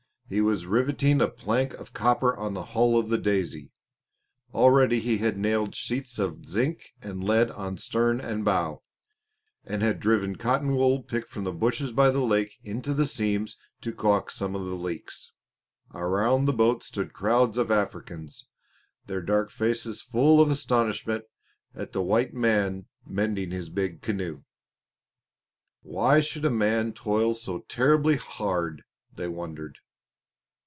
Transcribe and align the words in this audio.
He 0.33 0.39
was 0.39 0.65
rivetting 0.65 1.19
a 1.19 1.27
plate 1.27 1.73
of 1.73 1.91
copper 1.91 2.33
on 2.37 2.53
the 2.53 2.63
hull 2.67 2.97
of 2.97 3.09
the 3.09 3.17
Daisy. 3.17 3.73
Already 4.53 5.01
he 5.01 5.17
had 5.17 5.35
nailed 5.37 5.75
sheets 5.75 6.17
of 6.19 6.45
zinc 6.45 6.93
and 7.01 7.21
lead 7.21 7.51
on 7.51 7.75
stern 7.75 8.21
and 8.21 8.45
bow, 8.45 8.81
and 9.65 9.81
had 9.81 9.99
driven 9.99 10.37
cotton 10.37 10.73
wool 10.77 11.03
picked 11.03 11.27
from 11.27 11.43
the 11.43 11.51
bushes 11.51 11.91
by 11.91 12.09
the 12.11 12.21
lake 12.21 12.57
into 12.63 12.93
the 12.93 13.05
seams 13.05 13.57
to 13.81 13.91
caulk 13.91 14.31
some 14.31 14.55
of 14.55 14.63
the 14.63 14.77
leaks. 14.77 15.33
Around 15.93 16.45
the 16.45 16.53
boat 16.53 16.81
stood 16.81 17.11
crowds 17.11 17.57
of 17.57 17.69
Africans, 17.69 18.47
their 19.07 19.21
dark 19.21 19.49
faces 19.49 20.01
full 20.01 20.39
of 20.39 20.49
astonishment 20.49 21.25
at 21.75 21.91
the 21.91 22.01
white 22.01 22.33
man 22.33 22.85
mending 23.05 23.51
his 23.51 23.67
big 23.69 24.01
canoe. 24.01 24.43
"Why 25.81 26.21
should 26.21 26.45
a 26.45 26.49
man 26.49 26.93
toil 26.93 27.33
so 27.33 27.65
terribly 27.67 28.15
hard?" 28.15 28.85
they 29.13 29.27
wondered. 29.27 29.79